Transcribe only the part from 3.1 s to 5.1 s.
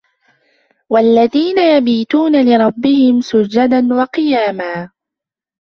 سجدا وقياما